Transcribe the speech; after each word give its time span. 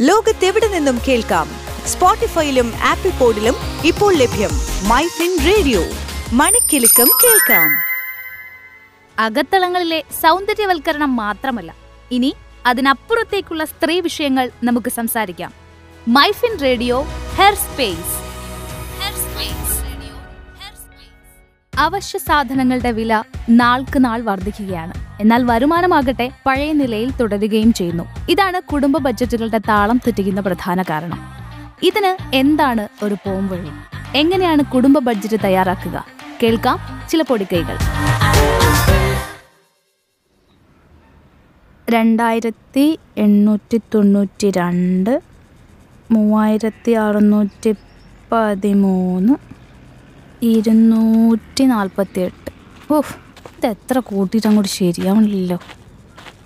ലോകത്തെവിടെ 0.00 0.68
നിന്നും 0.68 1.00
കേൾക്കാം? 1.08 1.50
സ്പോട്ടിഫൈയിലും 1.86 2.72
ആപ്പിൾ 2.82 3.10
പോഡിലും 3.10 3.54
ഇപ്പോൾ 3.84 4.14
ലഭ്യം 4.14 4.50
മൈ 4.88 5.06
ഫിൻ 5.06 5.38
റേഡിയോ. 5.46 5.80
മണിക്കെലക്കം 6.32 7.08
കേൾക്കാം. 7.24 7.70
അകത്തളങ്ങളിലെ 9.18 10.04
സൗന്ദര്യവൽക്കരണം 10.22 11.16
മാത്രമല്ല 11.16 11.74
ഇനി 12.10 12.34
അതിനപ്പുറത്തേക്കുള്ള 12.66 13.64
സ്ത്രീ 13.64 14.00
വിഷയങ്ങൾ 14.00 14.50
നമുക്ക് 14.64 14.90
സംസാരിക്കാം. 14.90 15.52
MyFin 16.08 16.58
radio 16.62 17.02
her 17.34 17.54
space. 17.54 18.27
അവശ്യ 21.78 22.18
സാധനങ്ങളുടെ 22.18 22.90
വില 22.90 23.22
നാൾക്ക് 23.50 24.04
നാൾ 24.04 24.20
വർദ്ധിക്കുകയാണ് 24.20 24.92
എന്നാൽ 25.20 25.44
വരുമാനമാകട്ടെ 25.44 26.30
പഴയ 26.46 26.72
നിലയിൽ 26.72 27.10
തുടരുകയും 27.10 27.72
ചെയ്യുന്നു. 27.72 28.04
ഇതാണ് 28.28 28.62
കുടുംബ 28.62 28.98
ബജറ്റുകളുടെ 28.98 29.58
താളം 29.58 29.96
തെറ്റിക്കുന്ന 29.96 30.40
പ്രധാന 30.40 30.82
കാരണം. 30.82 31.20
ഇതിന് 31.82 32.36
എന്താണ് 32.36 32.88
ഒരു 33.04 33.14
പോംവഴി? 33.14 33.70
എങ്ങനെയാണ് 34.14 34.62
കുടുംബ 34.62 34.98
ബഡ്ജറ്റ് 34.98 35.44
തയ്യാറാക്കുക? 35.44 36.06
കേൾക്കാം 36.42 36.78
ചില 37.08 37.22
പൊടിക്കൈകൾ. 37.22 37.76
രണ്ടായിരത്തി 41.90 42.98
എണ്ണൂറ്റി 43.18 43.80
തൊണ്ണൂറ്റി 43.94 44.50
രണ്ട് 44.50 45.22
മൂവായിരത്തി 46.10 46.92
അറുന്നൂറ്റി 46.92 47.74
പതിമൂന്ന് 48.32 49.47
ഇരുന്നൂറ്റി 50.42 51.64
നാൽപ്പത്തി 51.64 52.20
എട്ട് 52.20 52.50
ഓഹ് 52.92 53.14
ഇത് 53.58 53.66
എത്ര 53.66 53.98
കൂട്ടിയിട്ട് 53.98 54.46
അങ്ങോട്ട് 54.46 54.70
ശരിയാവണില്ലല്ലോ. 54.70 55.58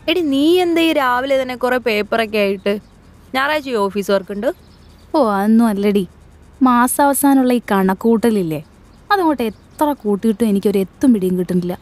എടി 0.09 0.21
നീ 0.21 0.59
എന്താ 0.61 0.81
ഈ 0.81 0.93
രാവിലെ 0.93 1.43
തന്നെ 1.43 1.57
കുറെ 1.57 1.79
പേപ്പറൊക്കെ 1.79 2.39
ആയിട്ട് 2.39 2.81
ഞായറാഴ്ച 3.35 3.69
ഈ 3.69 3.75
ഓഫീസ് 3.75 4.11
വർക്കുണ്ട്? 4.11 4.47
ഓ 5.15 5.31
അതൊന്നും 5.31 5.67
അല്ലടി. 5.67 6.09
മാസാവസാനമുള്ള 6.63 7.53
ഈ 7.53 7.63
കണക്കൂട്ടലില്ലേ? 7.71 8.65
അതങ്ങോട്ട് 9.13 9.43
എത്ര 9.43 9.93
കൂട്ടിയിട്ടും 9.93 10.49
എനിക്കൊരു 10.49 10.79
എത്തും 10.79 11.15
പിടിയും 11.15 11.39
കിട്ടുന്നില്ല. 11.39 11.79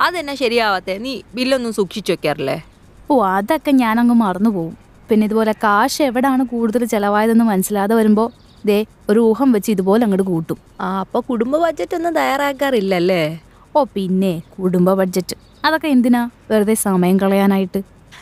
അതെന്നാ 0.00 0.34
ശരിയാവാത്തേ? 0.34 0.98
നീ 0.98 1.22
ബില്ലൊന്നും 1.34 1.72
സൂക്ഷിച്ചു 1.72 2.12
വെക്കാറില്ലേ? 2.12 2.58
ഓ 3.10 3.22
അതൊക്കെ 3.24 3.70
ഞാനങ്ങ് 3.70 4.14
മറന്നു 4.14 4.50
പോകും 4.50 4.76
പിന്നെ 5.08 5.26
ഇതുപോലെ 5.26 5.52
കാശ് 5.52 6.02
എവിടാണ് 6.02 6.44
കൂടുതൽ 6.44 6.84
ചിലവായതെന്ന് 6.84 7.44
മനസ്സിലാതെ 7.44 7.94
വരുമ്പോൾ 7.94 8.28
ദേ 8.66 8.76
ഒരു 9.10 9.20
ഊഹം 9.28 9.48
വെച്ച് 9.52 9.70
ഇതുപോലെ 9.74 10.02
അങ്ങോട്ട് 10.04 10.26
കൂട്ടും. 10.32 10.58
ആ 10.80 10.88
അപ്പൊ 11.04 11.18
കുടുംബ 11.30 11.54
ബഡ്ജറ്റ് 11.56 11.94
ഒന്നും 11.98 12.12
തയ്യാറാക്കാറില്ലല്ലേ? 12.14 13.22
ഓ 13.76 13.84
പിന്നെ 13.96 14.32
കുടുംബ 14.56 14.90
ബഡ്ജറ്റ് 15.00 15.36
അതൊക്കെ 15.66 15.88
എന്തിനാ? 15.88 16.22
വെറുതെ 16.50 16.74
സമയം 16.86 17.16
കളയാനായിട്ട്. 17.22 17.80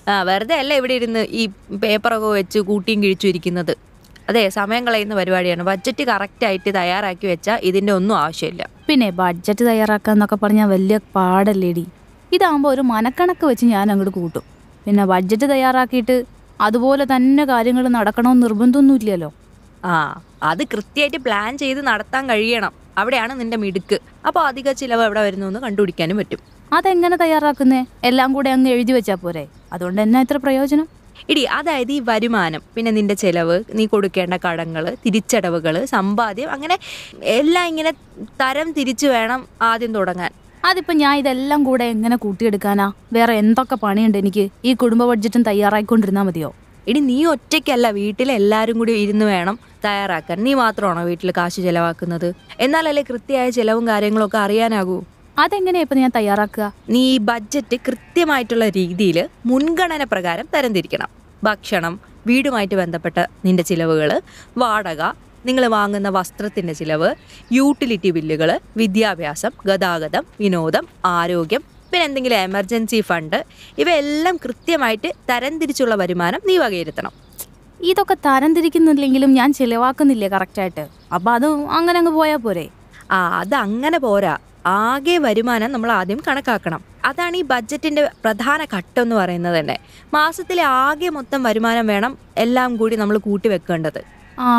ആ 0.09 0.23
വെറുതെ 0.29 0.55
അല്ല 0.63 0.73
ഇവിടെ 0.81 0.95
ഇരുന്ന് 1.01 1.23
ഈ 1.41 1.45
പേപ്പറൊക്കെ 1.83 2.31
വെച്ച് 2.39 2.59
കൂട്ടിയും 2.71 3.03
കിഴിച്ചും 3.03 3.29
ഇരിക്കുന്നത്? 3.29 3.73
അതെ 4.29 4.43
സമയം 4.49 4.83
കളയുന്ന 4.87 5.15
പരിപാടിയാണ്. 5.15 5.63
ബഡ്ജറ്റ് 5.71 6.03
കറക്റ്റായിട്ട് 6.11 6.71
തയ്യാറാക്കി 6.79 7.27
വെച്ചാൽ 7.27 7.59
ഇതിന്റെ 7.69 7.93
ഒന്നും 7.93 8.17
ആവശ്യമില്ല. 8.17 8.63
പിന്നെ 8.89 9.09
ബഡ്ജറ്റ് 9.23 9.65
തയ്യാറാക്കുക 9.71 10.13
എന്നൊക്കെ 10.13 10.37
പറഞ്ഞാൽ 10.37 10.69
വലിയ 10.75 10.97
പാടല്ലേടി. 11.17 11.85
ഇതാകുമ്പോൾ 12.33 12.71
ഒരു 12.75 12.83
മനക്കണക്ക് 12.93 13.45
വെച്ച് 13.51 13.67
ഞാൻ 13.75 13.87
അങ്ങോട്ട് 13.93 14.15
കൂട്ടും. 14.21 14.45
പിന്നെ 14.85 15.05
ബഡ്ജറ്റ് 15.05 15.47
തയ്യാറാക്കിയിട്ട് 15.55 16.17
അതുപോലെ 16.61 17.05
തന്നെ 17.05 17.45
കാര്യങ്ങൾ 17.45 17.85
നടക്കണമെന്ന് 17.99 18.45
നിർബന്ധമൊന്നുമില്ലല്ലോ. 18.47 19.31
ആ 19.85 20.21
അത് 20.43 20.65
കൃത്യമായിട്ട് 20.65 21.17
പ്ലാൻ 21.17 21.59
ചെയ്ത് 21.59 21.87
നടത്താൻ 21.87 22.29
കഴിയണം. 22.29 22.73
അവിടെയാണ് 22.99 23.41
നിന്റെ 23.41 23.57
മിടുക്ക്. 23.57 23.99
അപ്പോൾ 24.27 24.41
അധിക 24.41 24.73
ചിലവ് 24.73 25.03
എവിടെ 25.03 25.23
വരുന്നു 25.23 25.47
എന്ന് 25.47 25.61
കണ്ടുപിടിക്കാനും 25.61 26.17
പറ്റും. 26.17 26.39
അതെങ്ങനെ 26.73 27.17
തയ്യാറാക്കുന്നേ? 27.17 27.85
എല്ലാം 28.05 28.33
കൂടെ 28.33 28.51
അങ്ങ് 28.51 28.71
എഴുതി 28.71 28.93
വെച്ചാൽ 28.93 29.15
പോരെ. 29.15 29.49
അതുകൊണ്ട് 29.73 30.03
എന്നാ 30.03 30.21
ഇത്ര 30.21 30.37
പ്രയോജനം? 30.37 30.89
ഇടി 31.29 31.45
അതായത് 31.45 31.93
ഈ 31.93 32.01
വരുമാനം 32.01 32.63
പിന്നെ 32.75 32.91
നിന്റെ 32.93 33.15
ചെലവ് 33.15 33.63
നീ 33.73 33.87
കൊടുക്കേണ്ട 33.87 34.35
കടങ്ങൾ 34.35 34.97
തിരിച്ചടവുകൾ 35.07 35.85
സമ്പാദ്യം 35.85 36.51
അങ്ങനെ 36.51 36.79
എല്ലാം 37.23 37.67
ഇങ്ങനെ 37.67 37.91
തരം 38.43 38.73
തിരിച്ചു 38.73 39.07
വേണം 39.07 39.49
ആദ്യം 39.63 39.95
തുടങ്ങാൻ. 39.95 40.31
അതിപ്പോ 40.65 40.95
ഞാൻ 40.95 41.19
ഇതെല്ലാം 41.19 41.65
കൂടെ 41.65 41.85
എങ്ങനെ 41.85 42.17
കൂട്ടിയെടുക്കാനാ? 42.17 42.93
വേറെ 43.13 43.35
എന്തൊക്കെ 43.35 43.75
പണിയുണ്ട് 43.75 44.19
എനിക്ക്? 44.19 44.49
ഈ 44.65 44.75
കുടുംബ 44.75 45.05
ബഡ്ജറ്റും 45.05 45.43
തയ്യാറായിക്കൊണ്ടിരുന്നാ 45.43 46.23
മതിയോ? 46.23 46.55
ഇടി 46.91 47.01
നീ 47.01 47.17
ഒറ്റയ്ക്കല്ല 47.25 47.87
വീട്ടിലെ 47.91 48.33
എല്ലാവരും 48.41 48.77
കൂടി 48.79 48.93
ഇരുന്ന് 48.93 49.25
വേണം 49.25 49.57
തയ്യാറാക്കാൻ. 49.85 50.39
നീ 50.45 50.53
മാത്രമാണോ 50.55 51.03
വീട്ടിൽ 51.11 51.31
കാശ് 51.37 51.61
ചെലവാക്കുന്നത്? 51.67 52.29
എന്നാലല്ലേ 52.65 53.03
കൃത്യമായ 53.11 53.51
ചെലവും 53.59 53.85
കാര്യങ്ങളും 53.87 54.27
ഒക്കെ 54.27 54.39
അറിയാനാകൂ. 54.39 54.97
അതെങ്ങനെയാ 55.39 55.83
ഇപ്പൊ 55.83 55.97
ഞാൻ 55.97 56.13
തയ്യാറാക്കുക? 56.17 56.67
നീ 56.91 57.03
ഈ 57.15 57.19
ബഡ്ജറ്റ് 57.19 57.77
കൃത്യമായിട്ടുള്ള 57.89 58.69
രീതിയിൽ 58.69 59.19
മുൻഗണന 59.47 60.05
പ്രകാരം 60.05 60.47
തരംതിരിക്കണം. 60.55 61.11
ഭക്ഷണം 61.45 61.95
വീടുമായിട്ട് 62.27 62.75
ബന്ധപ്പെട്ട 62.75 63.19
നിന്റെ 63.45 63.63
ചിലവുകൾ 63.63 64.11
വാടക 64.63 65.03
നിങ്ങൾ 65.47 65.65
വാങ്ങുന്ന 65.75 66.09
വസ്ത്രത്തിന്റെ 66.09 66.73
ചിലവ് 66.73 67.11
യൂട്ടിലിറ്റി 67.53 68.11
ബില്ലുകൾ 68.11 68.51
വിദ്യാഭ്യാസം 68.77 69.53
ഗതാഗതം 69.67 70.25
വിനോദം 70.41 70.87
ആരോഗ്യം 71.05 71.63
പിന്നെ 71.91 72.05
എന്തെങ്കിലും 72.09 72.39
എമർജൻസി 72.49 73.01
ഫണ്ട് 73.01 73.39
ഇവയെല്ലാം 73.83 74.37
കൃത്യമായിട്ട് 74.45 75.09
തരംതിരിച്ചുള്ള 75.31 75.95
വരുമാനം 75.95 76.41
നീ 76.51 76.57
വകയിരുത്തണം. 76.59 77.13
ഇതൊക്കെ 77.91 78.17
തരംതിരിക്കുന്നില്ലെങ്കിലും 78.27 79.31
ഞാൻ 79.39 79.53
ചിലവാക്കുന്നില്ല 79.53 80.29
കറക്റ്റായിട്ട് 80.29 80.85
അപ്പോൾ 81.17 81.33
അത് 81.37 81.47
അങ്ങനെ 81.79 81.99
അങ്ങ് 81.99 82.13
പോയാൽ 82.21 82.41
പോരെ. 82.47 82.67
ആ 83.11 83.19
അത് 83.41 83.55
അങ്ങനെ 83.55 83.99
പോരാ. 83.99 84.35
ആകെ 84.67 85.19
വരുമാനം 85.19 85.73
നമ്മൾ 85.73 85.91
ആദ്യം 85.93 86.21
കണക്കാക്കണം. 86.29 86.81
അതാണ് 87.05 87.37
ഈ 87.37 87.43
ബഡ്ജറ്റിന്റെ 87.53 88.03
പ്രധാന 88.25 88.61
ഘട്ടം 88.77 89.03
എന്ന് 89.03 89.17
പറയുന്നത് 89.17 89.57
തന്നെ. 89.59 89.77
മാസത്തിലെ 90.15 90.63
ആകെ 90.63 91.09
മൊത്തം 91.09 91.43
വരുമാനം 91.43 91.87
വേണം 91.87 92.19
എല്ലാം 92.45 92.77
കൂടി 92.77 92.97
നമ്മൾ 92.97 93.19
കൂട്ടി 93.29 93.49
വെക്കേണ്ടത്. 93.49 94.20
ആ 94.41 94.51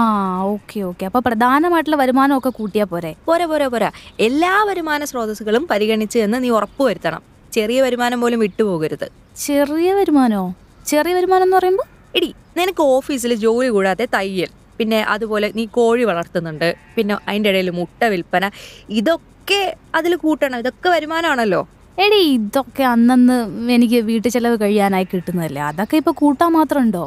ഓക്കെ 0.53 0.79
ഓക്കെ. 0.89 1.03
അപ്പൊ 1.09 1.19
പ്രധാനമായിട്ടുള്ള 1.27 1.97
വരുമാനമൊക്കെ 2.03 2.49
കൂട്ടിയാ 2.59 2.85
പോരെ? 2.85 3.11
പോരെ 3.27 3.45
പോരെ 3.51 3.67
പോരെ. 3.73 3.89
എല്ലാ 4.27 4.53
വരുമാന 4.69 5.05
സ്രോതസ്സുകളും 5.11 5.63
പരിഗണിച്ച് 5.71 6.19
എന്ന് 6.25 6.43
നീ 6.43 6.49
ഉറപ്പുവരുത്തണം 6.49 7.21
ചെറിയ 7.53 7.77
വരുമാനം 7.81 8.19
പോലും 8.21 8.39
വിട്ടുപോകരുത് 8.39 9.07
ചെറിയ 9.45 9.93
വരുമാനോ? 9.93 10.43
ചെറിയ 10.85 11.13
വരുമാനം 11.17 11.45
എന്ന് 11.47 11.57
പറയുമ്പോൾ 11.57 11.87
എടി 12.15 12.29
നിനക്ക് 12.57 12.83
ഓഫീസിൽ 12.95 13.33
ജോലി 13.45 13.69
കൂടാതെ 13.69 14.05
തയ്യൽ 14.15 14.51
പിന്നെ 14.79 14.99
അതുപോലെ 15.13 15.47
നീ 15.57 15.63
കോഴി 15.77 16.03
വളർത്തുന്നുണ്ട് 16.03 16.69
പിന്നെ 16.95 17.13
അതിന്റെ 17.27 17.49
ഇടയിൽ 17.49 17.69
മുട്ട 17.79 18.03
വിൽപ്പന 18.13 18.45
ഇതൊക്കെ 18.99 19.61
അതിൽ 19.95 20.13
കൂട്ടണം. 20.15 20.57
ഇതൊക്കെ 20.57 20.89
വരുമാനമാണല്ലോ. 20.89 21.61
എടി 21.97 22.19
ഇതൊക്കെ 22.37 22.83
അന്നന്ന് 22.83 23.37
എനിക്ക് 23.75 23.99
വീട്ടു 24.09 24.27
ചെലവ് 24.27 24.57
കഴിയാനായി 24.61 25.07
കിട്ടുന്നതല്ലേ? 25.13 25.61
അതൊക്കെ 25.61 25.95
ഇപ്പൊ 25.97 26.11
കൂട്ടാൻ 26.21 26.51
മാത്രം 26.51 26.81
ഉണ്ടോ? 26.85 27.03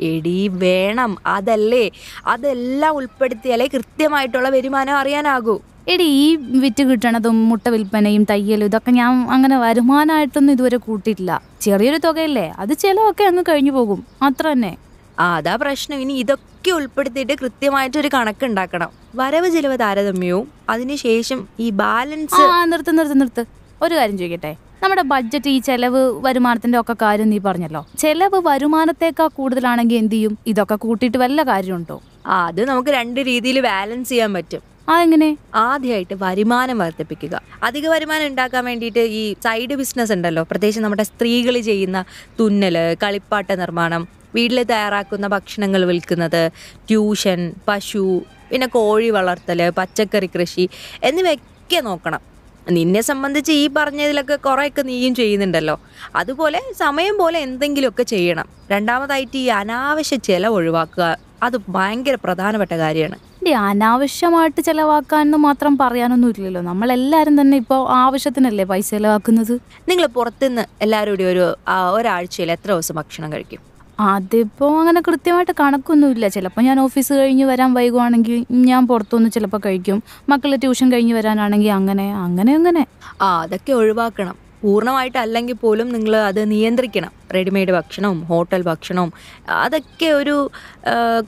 എടി 0.00 0.48
വേണം. 0.48 1.18
അതല്ലേ? 1.26 1.90
അതെല്ലാം 2.26 2.96
ഉൾപ്പെടുത്തിയാലേ 2.96 3.66
കൃത്യമായിട്ടുള്ള 3.66 4.48
വരുമാനം 4.48 4.96
അറിയാനാകൂ. 4.96 5.58
എടി 5.88 6.04
ഈ 6.04 6.36
വിറ്റ് 6.36 6.82
കിട്ടണതും 6.82 7.48
മുട്ട 7.48 7.68
വിൽപ്പനയും 7.68 8.26
തയ്യലും 8.30 8.64
ഇതൊക്കെ 8.64 8.90
ഞാൻ 8.90 9.30
അങ്ങനെ 9.30 9.58
വരുമാനമായിട്ടൊന്നും 9.58 10.52
ഇതുവരെ 10.52 10.76
കൂട്ടിയിട്ടില്ല. 10.76 11.42
ചെറിയൊരു 11.60 11.96
തുകയല്ലേ? 11.96 12.52
അത് 12.58 12.78
ചിലവൊക്കെ 12.78 13.24
അങ്ങ് 13.24 13.44
കഴിഞ്ഞു 13.48 13.72
പോകും. 13.72 14.06
അത്ര 14.22 14.52
തന്നെ. 14.52 14.76
അതാ 15.18 15.56
പ്രശ്നം. 15.56 15.98
ഇനി 15.98 16.12
ഇതൊക്കെ 16.12 16.70
ഉൾപ്പെടുത്തിയിട്ട് 16.70 17.32
കൃത്യമായിട്ടൊരു 17.32 18.08
കണക്ക് 18.14 18.44
ഉണ്ടാക്കണം 18.44 18.90
വരവ് 19.16 19.50
ചിലവ് 19.50 19.78
താരതമ്യവും 19.80 20.48
അതിനുശേഷം 20.68 21.48
ഈ 21.60 21.70
ബാലൻസ് 21.70 22.68
നിർത്ത് 22.72 22.98
നിർത്ത് 22.98 23.20
നിർത്ത്. 23.20 23.44
ഒരു 23.82 23.94
കാര്യം 23.94 24.18
ചോദിക്കട്ടെ? 24.18 24.56
നമ്മുടെ 24.84 25.02
ബഡ്ജറ്റ് 25.02 25.50
ഈ 25.50 25.58
ചെലവ് 25.58 26.00
വരുമാനത്തിന്റെ 26.24 26.80
ഒക്കെ 26.80 26.96
കാര്യം 27.02 27.30
നീ 27.30 27.38
പറഞ്ഞല്ലോ. 27.38 27.86
ചെലവ് 27.98 28.38
വരുമാനത്തേക്കാൾ 28.48 29.28
കൂടുതലാണെങ്കിൽ 29.28 29.96
എന്ത് 29.96 30.14
ചെയ്യും? 30.14 30.38
ഇതൊക്കെ 30.46 30.74
കൂട്ടിയിട്ട് 30.74 31.18
വല്ല 31.18 31.42
കാര്യമുണ്ടോ? 31.42 32.02
ആ 32.26 32.46
അത് 32.46 32.64
നമുക്ക് 32.64 32.90
രണ്ട് 32.90 33.20
രീതിയിൽ 33.20 33.60
ബാലൻസ് 33.60 34.08
ചെയ്യാൻ 34.08 34.32
പറ്റും. 34.32 34.62
ആ 34.88 35.02
എങ്ങനെ? 35.02 35.36
ആദ്യമായിട്ട് 35.54 36.14
വരുമാനം 36.24 36.78
വർദ്ധിപ്പിക്കുക. 36.78 37.42
അധിക 37.62 37.88
വരുമാനം 37.88 38.26
ഉണ്ടാക്കാൻ 38.26 38.64
വേണ്ടിയിട്ട് 38.64 38.98
ഈ 38.98 39.34
സൈഡ് 39.44 39.74
ബിസിനസ് 39.74 40.12
ഉണ്ടല്ലോ. 40.12 40.42
പ്രത്യേകിച്ച് 40.42 40.80
നമ്മുടെ 40.80 41.02
സ്ത്രീകൾ 41.02 41.60
ചെയ്യുന്ന 41.60 42.04
തുന്നൽ 42.40 42.78
കളിപ്പാട്ട 43.02 43.52
നിർമ്മാണം 43.52 44.08
വീട്ടിൽ 44.34 44.62
തയ്യാറാക്കുന്ന 44.62 45.26
ഭക്ഷണങ്ങൾ 45.26 45.84
വിൽക്കുന്നത് 45.84 46.50
ട്യൂഷൻ 46.88 47.52
പശു 47.68 48.22
പിന്നെ 48.50 48.66
കോഴി 48.66 49.10
വളർത്തൽ 49.10 49.70
പച്ചക്കറി 49.70 50.30
കൃഷി 50.36 50.68
എന്നിവയൊക്കെ 51.02 51.80
നോക്കണം. 51.80 52.33
നിന്നെ 52.70 53.00
സംബന്ധിച്ച് 53.00 53.52
ഈ 53.52 53.70
പറഞ്ഞതിലൊക്കെ 53.76 54.36
കുറേയൊക്കെ 54.36 54.82
നീയും 54.82 55.14
ചെയ്യുന്നുണ്ടല്ലോ. 55.14 55.80
അതുപോലെ 56.16 56.62
സമയം 56.78 57.18
പോലെ 57.18 57.38
എന്തെങ്കിലുമൊക്കെ 57.38 58.02
ചെയ്യണം. 58.02 58.48
രണ്ടാമതായിട്ട് 58.70 59.36
ഈ 59.38 59.46
അനാവശ്യ 59.46 60.16
ചിലവ് 60.16 60.54
ഒഴിവാക്കുക. 60.54 61.18
അത് 61.42 61.56
ഭയങ്കര 61.68 62.14
പ്രധാനപ്പെട്ട 62.24 62.72
കാര്യമാണ്. 62.72 63.34
അനാവശ്യമായിട്ട് 63.46 64.60
ചെലവാക്കാൻ 64.60 65.30
മാത്രം 65.30 65.78
പറയാനൊന്നും 65.78 66.28
ഇല്ലല്ലോ. 66.28 66.60
നമ്മളെല്ലാരും 66.60 67.40
തന്നെ 67.40 67.56
ഇപ്പോൾ 67.56 67.88
ആവശ്യത്തിനല്ലേ 67.88 68.64
പൈസ 68.64 68.90
ചെലവാക്കുന്നത്? 68.90 69.60
നിങ്ങൾ 69.88 70.06
പുറത്തുനിന്ന് 70.06 70.62
എല്ലാവരും 70.82 71.12
കൂടി 71.12 71.24
ഒരു 71.24 71.56
ഒരാഴ്ചയിൽ 71.94 72.52
എത്ര 72.52 72.68
ദിവസം 72.68 72.94
ഭക്ഷണം 72.94 73.32
കഴിക്കും? 73.32 73.73
അതിപ്പോ 74.00 74.78
അങ്ങനെ 74.80 75.00
കൃത്യമായിട്ട് 75.00 75.52
കണക്കൊന്നുമില്ല. 75.60 76.28
ചിലപ്പോൾ 76.28 76.60
ഞാൻ 76.60 76.80
ഓഫീസ് 76.80 77.12
കഴിഞ്ഞ് 77.12 77.44
വരാൻ 77.44 77.74
വൈകുവാണെങ്കിൽ 77.74 78.46
ഞാൻ 78.50 78.86
പുറത്തുനിന്ന് 78.86 79.30
ചിലപ്പോൾ 79.30 79.60
കഴിക്കും. 79.66 80.02
മക്കളെ 80.28 80.56
ട്യൂഷൻ 80.56 80.92
കഴിഞ്ഞ് 80.92 81.14
വരാനാണെങ്കിൽ 81.14 81.70
അങ്ങനെ 81.70 82.12
അങ്ങനെ 82.14 82.54
അങ്ങനെ. 82.54 82.86
ആ 83.22 83.40
അതൊക്കെ 83.42 83.72
ഒഴിവാക്കണം. 83.72 84.36
പൂർണമായിട്ട് 84.62 85.18
അല്ലെങ്കിൽ 85.18 85.54
പോലും 85.54 85.92
നിങ്ങൾ 85.92 86.16
അത് 86.16 86.50
നിയന്ത്രിക്കണം. 86.50 87.12
റെഡിമെയ്ഡ് 87.34 87.70
ഭക്ഷണവും 87.70 88.24
ഹോട്ടൽ 88.24 88.62
ഭക്ഷണവും. 88.62 89.12
അതൊക്കെ 89.48 90.06
ഒരു 90.06 90.50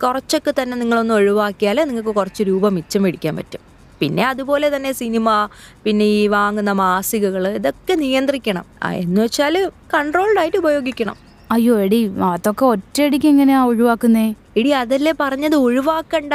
കുറച്ചൊക്കെ 0.02 0.52
തന്നെ 0.62 0.76
നിങ്ങളൊന്ന് 0.76 1.14
ഒഴിവാക്കിയാൽ 1.14 1.84
നിങ്ങൾക്ക് 1.84 2.08
കുറച്ച് 2.08 2.42
രൂപ 2.42 2.68
മിച്ചം 2.68 3.02
മേടിക്കാൻ 3.02 3.36
പറ്റും. 3.36 3.60
പിന്നെ 4.00 4.26
അതുപോലെ 4.26 4.76
തന്നെ 4.76 4.92
സിനിമ 4.92 5.48
പിന്നെ 5.84 6.04
ഈ 6.04 6.26
വാങ്ങുന്ന 6.26 6.72
മാസികകൾ 6.72 7.48
ഇതൊക്കെ 7.48 7.94
നിയന്ത്രിക്കണം. 7.94 8.64
എന്ന് 8.84 9.22
വെച്ചാൽ 9.22 9.70
കൺട്രോൾഡ് 9.94 10.38
ആയിട്ട് 10.38 10.56
ഉപയോഗിക്കണം. 10.56 11.25
അയ്യോ 11.50 11.80
എടി 11.80 12.10
അതൊക്കെ 12.22 12.64
ഒറ്റയടിക്ക് 12.64 13.28
എങ്ങനെയാ 13.28 13.64
ഒഴിവാക്കുന്നേ? 13.64 14.34
എടി 14.56 14.70
അതല്ലേ 14.70 15.14
പറഞ്ഞത്? 15.20 15.56
ഒഴിവാക്കണ്ട. 15.56 16.34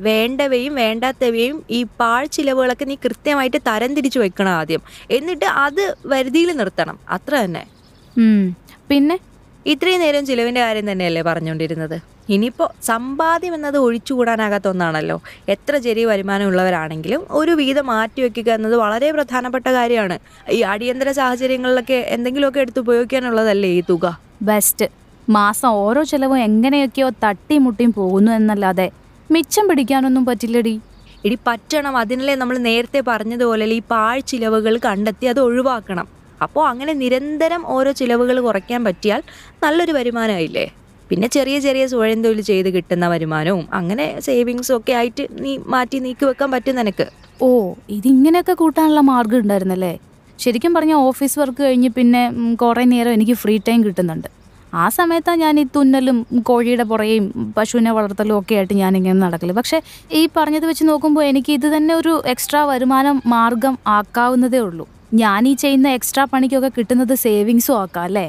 വേണ്ടവയും 0.00 0.74
വേണ്ടാത്തവയും 0.74 1.62
ഈ 1.70 1.86
പാൾ 2.00 2.26
ചിലവുകളൊക്കെ 2.26 2.84
നീ 2.84 2.94
കൃത്യമായിട്ട് 2.94 3.56
തരം 3.66 3.94
തിരിച്ചു 3.94 4.18
വെക്കണം 4.18 4.50
ആദ്യം. 4.50 4.80
എന്നിട്ട് 5.10 5.44
അത് 5.44 5.96
വരുതിയിൽ 6.06 6.56
നിർത്തണം. 6.56 6.98
അത്ര 7.08 7.34
തന്നെ. 7.44 7.66
പിന്നെ? 8.88 9.18
ഇത്രയും 9.66 10.00
നേരം 10.00 10.26
ചിലവിന്റെ 10.26 10.60
കാര്യം 10.60 10.92
തന്നെയല്ലേ 10.92 11.22
പറഞ്ഞുകൊണ്ടിരുന്നത്. 11.22 12.00
ഇനിയിപ്പോൾ 12.28 12.68
സമ്പാദ്യം 12.82 13.54
എന്നത് 13.54 13.78
ഒഴിച്ചുകൂടാനാകാത്ത 13.78 14.68
ഒന്നാണല്ലോ. 14.68 15.20
എത്ര 15.48 15.76
ചെറിയ 15.76 16.06
വരുമാനമുള്ളവരാണെങ്കിലും 16.06 17.26
ഒരു 17.30 17.50
വീതം 17.50 17.86
മാറ്റി 17.86 18.20
വയ്ക്കുക 18.22 18.50
എന്നത് 18.52 18.76
വളരെ 18.76 19.12
പ്രധാനപ്പെട്ട 19.12 19.66
കാര്യമാണ്. 19.68 20.18
ഈ 20.50 20.60
അടിയന്തര 20.62 21.10
സാഹചര്യങ്ങളിലൊക്കെ 21.10 21.94
എന്തെങ്കിലുമൊക്കെ 22.08 22.60
എടുത്ത് 22.60 22.80
ഉപയോഗിക്കാനുള്ളതല്ലേ 22.80 23.68
ഈ 23.68 23.82
തുക? 23.90 24.31
ബെസ്റ്റ് 24.42 24.86
മാസം 25.30 25.68
ഓരോ 25.68 26.02
ചിലവും 26.02 26.38
എങ്ങനെയൊക്കെയോ 26.38 27.08
തട്ടിമുട്ടിയും 27.24 27.92
പോകുന്നു 27.92 28.32
എന്നല്ലാതെ 28.32 28.86
മിച്ചം 29.30 29.68
പിടിക്കാനൊന്നും 29.68 30.24
പറ്റില്ലടി. 30.26 30.80
ഇടി 31.24 31.38
പറ്റണം. 31.46 31.96
അതിനല്ലേ 31.96 32.34
നമ്മൾ 32.34 32.58
നേരത്തെ 32.58 33.00
പറഞ്ഞതുപോലെ 33.00 33.64
ഈ 33.64 33.80
പാഴ് 33.92 34.22
ചിലവുകൾ 34.26 34.78
കണ്ടെത്തി 34.78 35.26
അത് 35.26 35.40
ഒഴിവാക്കണം. 35.40 36.06
അപ്പോൾ 36.42 36.68
അങ്ങനെ 36.68 36.92
നിരന്തരം 36.92 37.62
ഓരോ 37.66 37.90
ചിലവുകൾ 37.92 38.40
കുറയ്ക്കാൻ 38.40 38.84
പറ്റിയാൽ 38.84 39.22
നല്ലൊരു 39.64 39.92
വരുമാനമായില്ലേ? 39.92 40.66
പിന്നെ 41.10 41.28
ചെറിയ 41.28 41.58
ചെറിയ 41.58 41.86
സ്വയം 41.86 42.24
തൊഴിൽ 42.24 42.40
ചെയ്ത് 42.40 42.68
കിട്ടുന്ന 42.74 43.08
വരുമാനവും 43.08 43.64
അങ്ങനെ 43.72 44.20
സേവിങ്സും 44.20 44.76
ഒക്കെ 44.76 44.92
ആയിട്ട് 44.92 45.24
നീ 45.44 45.58
മാറ്റി 45.74 45.98
നീക്കി 45.98 46.24
വെക്കാൻ 46.24 46.50
പറ്റും 46.50 46.76
നിനക്ക്. 46.76 47.06
ഓ 47.42 47.48
ഇതിങ്ങനെയൊക്കെ 47.90 48.54
കൂട്ടാനുള്ള 48.54 49.00
മാർഗം 49.00 49.38
ഉണ്ടായിരുന്നല്ലേ? 49.38 49.98
ശരിക്കും 50.44 50.74
പറഞ്ഞാൽ 50.74 50.96
ഓഫീസ് 51.08 51.38
വർക്ക് 51.38 51.60
കഴിഞ്ഞ് 51.66 51.90
പിന്നെ 51.98 52.22
കുറേ 52.62 52.84
നേരം 52.92 53.12
എനിക്ക് 53.16 53.34
ഫ്രീ 53.42 53.54
ടൈം 53.68 53.80
കിട്ടുന്നുണ്ട്. 53.84 54.28
ആ 54.82 54.84
സമയത്താണ് 54.88 55.40
ഞാൻ 55.44 55.54
ഈ 55.60 55.64
തുന്നലും 55.76 56.18
കോഴിയുടെ 56.48 56.84
പുറയും 56.90 57.24
പശുവിനെ 57.56 57.90
വളർത്തലും 57.96 58.34
ഒക്കെ 58.38 58.54
ആയിട്ട് 58.58 58.74
ഞാനിങ്ങനെ 58.74 59.18
നടക്കൽ. 59.24 59.50
പക്ഷേ 59.58 59.78
ഈ 60.12 60.22
പറഞ്ഞത് 60.36 60.66
വെച്ച് 60.66 60.84
നോക്കുമ്പോൾ 60.90 61.24
എനിക്ക് 61.30 61.52
ഇത് 61.58 61.66
തന്നെ 61.76 61.94
ഒരു 61.94 62.12
എക്സ്ട്രാ 62.32 62.60
വരുമാനം 62.64 63.16
മാർഗം 63.34 63.74
ആക്കാവുന്നതേ 63.96 64.58
ഉള്ളൂ. 64.58 64.86
ഞാൻ 65.22 65.48
ഈ 65.48 65.54
ചെയ്യുന്ന 65.54 65.88
എക്സ്ട്രാ 65.88 66.24
പണിക്കൊക്കെ 66.32 66.70
കിട്ടുന്നത് 66.78 67.14
സേവിങ്സും 67.24 67.76
ആക്കാം 67.80 68.04
അല്ലേ? 68.08 68.26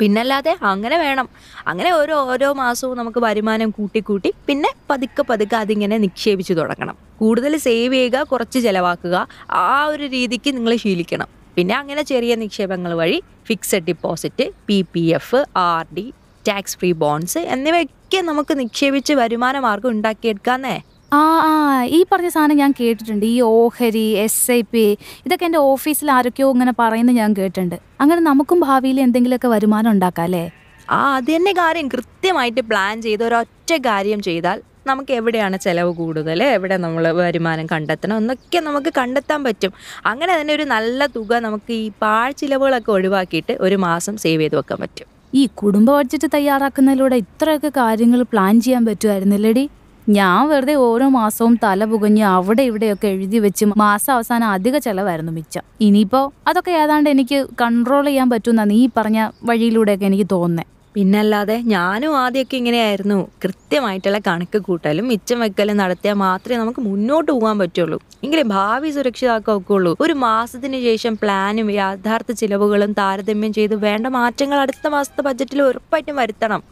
പിന്നല്ലാതെ 0.00 0.52
അങ്ങനെ 0.70 0.96
വേണം. 1.04 1.26
അങ്ങനെ 1.66 1.90
ഓരോ 1.92 2.16
ഓരോ 2.32 2.48
മാസവും 2.52 2.96
നമുക്ക് 2.98 3.20
വരുമാനം 3.26 3.70
കൂട്ടി 3.70 4.00
കൂട്ടി 4.00 4.30
പിന്നെ 4.48 4.70
പതുക്കെ 4.90 5.22
പതുക്കെ 5.30 5.56
അതിങ്ങനെ 5.56 5.98
നിക്ഷേപിച്ചു 5.98 6.52
തുടങ്ങണം. 6.52 6.96
കൂടുതൽ 7.20 7.52
സേവ് 7.66 7.94
ചെയ്യുക 7.94 8.22
കുറച്ച് 8.32 8.58
ചിലവാക്കുക 8.66 9.16
ആ 9.50 9.84
ഒരു 9.92 10.04
രീതിക്ക് 10.16 10.52
നിങ്ങൾ 10.56 10.74
ശീലിക്കണം. 10.84 11.28
പിന്നെ 11.56 11.74
അങ്ങനെ 11.74 12.02
ചെറിയ 12.02 12.32
നിക്ഷേപങ്ങൾ 12.34 12.92
വഴി 13.00 13.18
fixed 13.48 13.86
deposit 13.90 14.44
P 14.68 14.78
P 14.92 15.02
F 15.18 15.40
R 15.68 15.84
D 15.96 16.06
tax 16.44 16.76
free 16.80 16.90
bonds 17.02 17.40
എന്നിവയൊക്കെ 17.54 18.20
നമുക്ക് 18.20 18.54
നിക്ഷേപിച്ച് 18.60 19.12
വരുമാന 19.12 19.58
മാർഗം 19.58 19.90
ഉണ്ടാക്കിയെടുക്കാന്നേ. 19.90 20.76
ആ 21.12 21.22
ആ 21.48 21.52
ഈ 21.96 21.98
പറഞ്ഞ 22.12 22.28
സാധനം 22.28 22.56
ഞാൻ 22.56 22.70
കേട്ടിട്ടുണ്ട്. 22.80 23.26
ഈ 23.26 23.40
ഓഹരി 23.40 24.06
എസ് 24.24 24.50
ഐ 24.50 24.60
പി 24.72 24.84
ഇതൊക്കെ 25.26 25.44
എന്റെ 25.44 25.60
ഓഫീസിൽ 25.72 26.08
ആരൊക്കെയോ 26.10 26.48
ഇങ്ങനെ 26.54 26.72
പറയുന്നത് 26.78 27.16
ഞാൻ 27.16 27.32
കേട്ടിട്ടുണ്ട്. 27.40 27.76
അങ്ങനെ 28.00 28.20
നമുക്കും 28.20 28.60
ഭാവിയിൽ 28.60 29.00
എന്തെങ്കിലുമൊക്കെ 29.00 29.48
വരുമാനം 29.48 29.90
ഉണ്ടാക്കാം 29.90 30.24
അല്ലേ? 30.24 30.44
ആ 30.90 31.00
അത് 31.18 31.30
തന്നെ 31.36 31.52
കാര്യം. 31.52 31.86
കൃത്യമായിട്ട് 31.88 32.62
പ്ലാൻ 32.70 33.02
ചെയ്ത് 33.06 33.24
ഒരൊറ്റ 33.24 33.72
കാര്യം 33.88 34.20
ചെയ്താൽ 34.28 34.58
നമുക്ക് 34.86 35.12
എവിടെയാണ് 35.12 35.60
ചിലവ് 35.60 35.94
കൂടുതൽ 35.94 36.42
എവിടെ 36.42 36.76
നമ്മൾ 36.76 37.12
വരുമാനം 37.12 37.66
കണ്ടെത്തണം? 37.72 38.16
എന്നൊക്കെ 38.16 38.58
നമുക്ക് 38.58 38.92
കണ്ടെത്താൻ 38.98 39.44
പറ്റും. 39.44 39.72
അങ്ങനെ 40.06 40.40
തന്നെ 40.40 40.54
ഒരു 40.54 40.62
നല്ല 40.62 41.06
തുക 41.06 41.34
നമുക്ക് 41.34 41.72
ഈ 41.72 41.90
പാഴ് 42.02 42.34
ചിലവുകളൊക്കെ 42.34 42.92
ഒഴിവാക്കിയിട്ട് 42.92 43.52
ഒരു 43.60 43.76
മാസം 43.76 44.16
സേവ് 44.16 44.40
ചെയ്ത് 44.40 44.56
വെക്കാൻ 44.56 44.78
പറ്റും. 44.80 45.06
ഈ 45.34 45.46
കുടുംബ 45.46 45.90
ബഡ്ജറ്റ് 45.90 46.28
തയ്യാറാക്കുന്നതിലൂടെ 46.34 47.16
ഇത്രയൊക്കെ 47.16 47.68
കാര്യങ്ങൾ 47.68 48.22
പ്ലാൻ 48.22 48.60
ചെയ്യാൻ 48.60 48.84
പറ്റുമായിരുന്നില്ലടി. 48.84 49.70
ഞാൻ 50.08 50.48
വെറുതെ 50.48 50.74
ഓരോ 50.74 51.08
മാസവും 51.08 51.58
തല 51.64 51.84
പുകഞ്ഞ് 51.84 52.24
അവിടെ 52.24 52.62
ഇവിടെയൊക്കെ 52.62 53.08
എഴുതി 53.08 53.38
വെച്ച് 53.38 53.64
മാസം 53.64 54.12
അവസാനം 54.12 54.48
അധിക 54.48 54.78
ചെലവായിരുന്നു 54.78 55.32
മിച്ചം. 55.32 55.62
ഇനിയിപ്പോ 55.80 56.32
അതൊക്കെ 56.48 56.70
ഏതാണ്ട് 56.70 57.10
എനിക്ക് 57.10 57.46
കൺട്രോൾ 57.60 58.04
ചെയ്യാൻ 58.04 58.30
പറ്റുന്ന 58.30 58.64
നീ 58.64 58.88
പറഞ്ഞ 58.96 59.30
വഴിയിലൂടെയൊക്കെ 59.44 60.06
എനിക്ക് 60.06 60.26
തോന്നുന്നേ. 60.32 60.64
പിന്നല്ലാതെ 60.96 61.56
ഞാനും 61.74 62.12
ആദ്യമൊക്കെ 62.16 62.56
ഇങ്ങനെയായിരുന്നു. 62.56 63.16
കൃത്യമായിട്ടുള്ള 63.44 64.18
കണക്ക് 64.28 64.58
കൂട്ടലും 64.58 65.08
മിച്ചം 65.08 65.38
വെക്കലും 65.40 65.76
നടത്തിയാൽ 65.76 66.14
മാത്രമേ 66.14 66.58
നമുക്ക് 66.58 66.80
മുന്നോട്ട് 66.80 67.28
പോകാൻ 67.32 67.58
പറ്റുള്ളൂ. 67.58 67.98
എങ്കിലും 68.24 68.48
ഭാവി 68.48 68.90
സുരക്ഷിതാക്കാൻ 68.90 69.58
ഉള്ളൂ. 69.76 69.92
ഒരു 70.00 70.12
മാസത്തിന് 70.12 70.80
ശേഷം 70.86 71.14
പ്ലാനും 71.22 71.70
യാഥാർത്ഥ 71.70 72.32
ചിലവുകളും 72.32 72.92
താരതമ്യം 72.92 73.52
ചെയ്ത് 73.52 73.74
വേണ്ട 73.86 74.06
മാറ്റങ്ങൾ 74.18 74.58
അടുത്ത 74.58 74.86
മാസത്തെ 74.88 75.22
ബജറ്റിൽ 75.22 75.62
ഉറപ്പായിട്ടും 75.62 76.16
വരുത്തണം. 76.16 76.62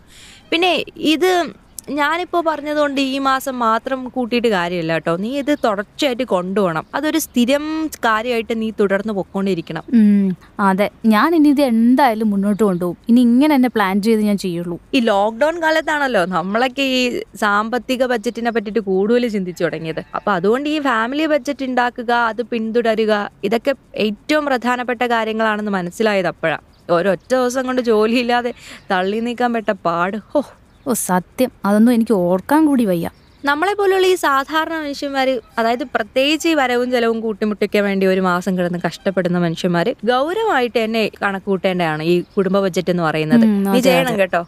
പിന്നെ 0.50 0.72
ഇത് 1.14 1.30
ഞാനിപ്പോൾ 1.90 2.44
പറഞ്ഞതുകൊണ്ട് 2.44 3.00
ഈ 3.00 3.18
മാസം 3.18 3.58
മാത്രം 3.58 4.08
കൂട്ടിയിട്ട് 4.08 4.48
കാര്യമില്ല 4.48 4.92
കേട്ടോ. 4.92 5.16
നീ 5.16 5.38
ഇത് 5.38 5.58
തുടർച്ചയായിട്ട് 5.64 6.22
കൊണ്ടുപോകണം. 6.22 6.86
അതൊരു 6.94 7.18
സ്ഥിരം 7.18 7.90
കാര്യമായിട്ട് 8.04 8.62
നീ 8.62 8.70
തുടർന്ന് 8.70 9.12
പൊക്കോണ്ടിരിക്കണം. 9.12 9.82
അതെ. 10.60 10.90
ഞാൻ 11.06 11.34
ഇനി 11.34 11.48
ഇത് 11.48 11.62
എന്തായാലും 11.62 12.30
മുന്നോട്ട് 12.30 12.62
കൊണ്ടുപോകും. 12.62 12.96
ഇനി 13.08 13.20
ഇങ്ങനെ 13.20 13.56
തന്നെ 13.56 13.68
പ്ലാൻ 13.68 14.02
ചെയ്ത് 14.02 14.20
ഞാൻ 14.20 14.38
ചെയ്യുള്ളൂ. 14.38 14.80
ഈ 14.94 15.00
ലോക്ക്ഡൌൺ 15.00 15.62
കാലത്താണല്ലോ 15.62 16.24
നമ്മളൊക്കെ 16.24 16.82
ഈ 16.82 17.22
സാമ്പത്തിക 17.36 18.04
ബഡ്ജറ്റിനെ 18.06 18.50
പറ്റിയിട്ട് 18.50 18.80
കൂടുതൽ 18.80 19.28
ചിന്തിച്ചു 19.28 19.64
തുടങ്ങിയത്. 19.64 20.02
അപ്പൊ 20.14 20.32
അതുകൊണ്ട് 20.32 20.68
ഈ 20.68 20.80
ഫാമിലി 20.80 21.26
ബഡ്ജറ്റ് 21.26 21.64
ഉണ്ടാക്കുക 21.64 22.10
അത് 22.10 22.42
പിന്തുടരുക 22.42 23.30
ഇതൊക്കെ 23.44 23.74
ഏറ്റവും 23.96 24.46
പ്രധാനപ്പെട്ട 24.46 25.02
കാര്യങ്ങളാണെന്ന് 25.02 25.70
മനസ്സിലായത് 25.70 26.26
അപ്പോഴാണ് 26.26 26.62
ഒരൊറ്റ 26.90 27.34
ദിവസം 27.34 27.66
കൊണ്ട് 27.66 27.82
ജോലിയില്ലാതെ 27.82 28.54
തള്ളി 28.90 29.20
നീക്കാൻ 29.20 29.52
പെട്ട 29.52 29.70
പാട്. 29.70 30.16
ഹോ. 30.16 30.44
ഓ 30.86 30.92
സത്യം. 30.92 31.50
അതൊന്നും 31.64 31.92
എനിക്ക് 31.92 32.14
ഓർക്കാൻ 32.14 32.66
കൂടി 32.66 32.84
വയ്യ. 32.84 33.10
നമ്മളെ 33.48 33.72
പോലുള്ള 33.78 34.06
ഈ 34.12 34.14
സാധാരണ 34.24 34.74
മനുഷ്യന്മാർ 34.82 35.28
അതായത് 35.58 35.82
പ്രത്യേകിച്ച് 35.94 36.46
ഈ 36.50 36.54
വരവും 36.60 36.88
ചെലവും 36.92 37.18
കൂട്ടിമുട്ടിക്കാൻ 37.24 37.82
വേണ്ടി 37.86 38.04
ഒരു 38.12 38.22
മാസം 38.28 38.52
കിടന്ന് 38.58 38.78
കഷ്ടപ്പെടുന്ന 38.86 39.38
മനുഷ്യന്മാർ 39.44 39.88
ഗൗരവമായിട്ട് 40.10 40.76
തന്നെ 40.84 41.02
കണക്ക് 41.22 41.46
കൂട്ടേണ്ടതാണ് 41.50 42.02
ഈ 42.12 42.14
കുടുംബ 42.36 42.58
ബജറ്റ് 42.64 42.90
എന്ന് 42.90 43.04
പറയുന്നത്. 43.08 43.44
നീ 43.74 43.80
ചെയ്യണം 43.86 44.14
കേട്ടോ. 44.20 44.40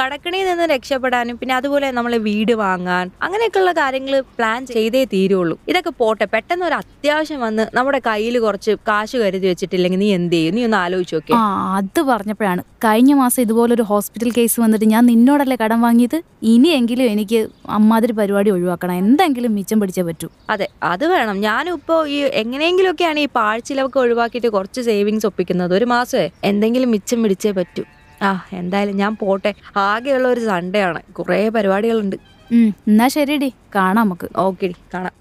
കടക്കണിയിൽ 0.00 0.46
നിന്ന് 0.50 0.66
രക്ഷപ്പെടാനും 0.74 1.38
പിന്നെ 1.38 1.54
അതുപോലെ 1.60 1.88
നമ്മളെ 1.98 2.18
വീട് 2.28 2.52
വാങ്ങാൻ 2.64 3.06
അങ്ങനെയൊക്കെയുള്ള 3.28 3.72
കാര്യങ്ങൾ 3.80 4.16
പ്ലാൻ 4.38 4.60
ചെയ്തേ 4.74 5.02
തീരുള്ളൂ. 5.14 5.56
ഇതൊക്കെ 5.72 5.92
പോട്ടെ 6.02 6.28
പെട്ടെന്ന് 6.34 6.66
ഒരു 6.68 6.78
അത്യാവശ്യം 6.82 7.40
വന്ന് 7.46 7.66
നമ്മുടെ 7.78 8.02
കയ്യിൽ 8.08 8.38
കുറച്ച് 8.46 8.74
കാശ് 8.90 9.16
കരുതി 9.24 9.46
വെച്ചിട്ടില്ലെങ്കിൽ 9.52 10.02
നീ 10.04 10.10
എന്ത് 10.18 10.36
ചെയ്യും? 10.36 10.54
നീ 10.58 10.62
ഒന്ന് 10.68 10.80
ആലോചിച്ച് 10.84 11.16
നോക്കിയേ. 11.18 11.40
അത് 11.78 12.02
പറഞ്ഞപ്പോഴാണ്. 12.12 12.62
കഴിഞ്ഞ 12.86 13.12
മാസം 13.22 13.42
ഇതുപോലൊരു 13.46 13.84
ഹോസ്പിറ്റൽ 13.94 14.30
കേസ് 14.38 14.56
വന്നിട്ട് 14.64 14.86
ഞാൻ 14.94 15.02
നിന്നോടല്ലേ 15.12 15.58
കടം 15.64 15.80
വാങ്ങിയത്? 15.88 16.18
ഇനിയെങ്കിലും 16.54 17.06
എനിക്ക് 17.16 17.38
അമ്മാതിരി 17.80 18.12
പരിപാടി 18.12 18.32
ഒഴിവാക്കണം. 18.50 18.92
എന്തെങ്കിലും 18.92 19.54
മിച്ചം 19.54 19.80
പിടിച്ചേ 19.80 20.02
പറ്റൂ. 20.02 20.28
അതെ 20.50 20.68
അത് 20.82 21.06
വേണം. 21.06 21.40
ഞാനും 21.40 21.72
ഇപ്പോൾ 21.72 22.08
ഈ 22.08 22.20
എങ്ങനെയെങ്കിലുമൊക്കെയാണ് 22.20 23.18
ഈ 23.20 23.26
പാഴ്ചിലൊക്കെ 23.26 24.00
ഒഴിവാക്കിയിട്ട് 24.00 24.48
കുറച്ച് 24.48 24.80
സേവിങ്സ് 24.80 25.26
ഒപ്പിക്കുന്നത്. 25.26 25.74
ഒരു 25.74 25.84
മാസമേ 25.84 26.30
എന്തെങ്കിലും 26.44 26.90
മിച്ചം 26.90 27.22
പിടിച്ചേ 27.22 27.50
പറ്റൂ. 27.50 27.84
ആ 28.22 28.46
എന്തായാലും 28.52 28.96
ഞാൻ 28.96 29.16
പോട്ടെ. 29.16 29.54
ആകെയുള്ള 29.76 30.28
ഒരു 30.28 30.40
സൺഡേ 30.40 30.80
ആണ് 30.80 31.02
കുറേ 31.02 31.48
പരിപാടികളുണ്ട്. 31.48 32.16
എന്നാ 32.54 33.08
ശരിടി. 33.08 33.52
കാണാം 33.74 34.06
നമുക്ക്. 34.06 34.28
ഓക്കെ 34.36 34.72
കാണാം. 34.94 35.12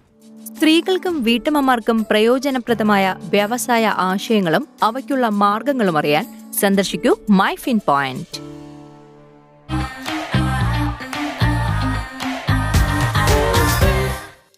സ്ത്രീകൾക്കും 0.55 1.23
വീട്ടമ്മമാർക്കും 1.23 2.05
പ്രയോജനപ്രദമായ 2.09 3.15
വ്യവസായ 3.29 3.87
ആശയങ്ങളും 3.87 4.67
അവയ്ക്കുള്ള 4.83 5.29
മാർഗങ്ങളും 5.29 5.97
അറിയാൻ 5.97 6.51
സന്ദർശിക്കൂ 6.59 7.15
മൈ 7.29 7.55
ഫിൻ 7.55 7.79
പോയിന്റ്. 7.87 8.62